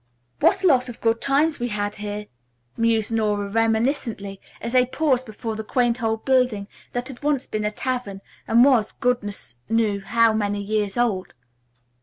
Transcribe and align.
"What 0.39 0.63
a 0.63 0.67
lot 0.67 0.89
of 0.89 0.99
good 0.99 1.21
times 1.21 1.59
we 1.59 1.67
have 1.67 1.93
had 1.93 1.95
here," 2.03 2.25
mused 2.75 3.11
Nora 3.11 3.47
reminiscently, 3.47 4.41
as 4.59 4.73
they 4.73 4.87
paused 4.87 5.27
before 5.27 5.55
the 5.55 5.63
quaint 5.63 6.01
old 6.01 6.25
building, 6.25 6.67
that 6.93 7.07
had 7.09 7.21
once 7.21 7.45
been 7.45 7.65
a 7.65 7.69
tavern, 7.69 8.21
and 8.47 8.65
was, 8.65 8.93
goodness 8.93 9.57
knew, 9.69 9.99
how 9.99 10.33
many 10.33 10.59
years 10.59 10.97
old. 10.97 11.35